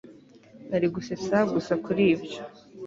[0.69, 2.39] nari gusetsa gusa kuri ibyo